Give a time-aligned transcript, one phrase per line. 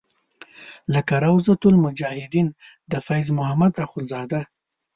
[0.93, 2.47] لکه روضة المجاهدین
[2.91, 4.41] د فیض محمد اخونزاده.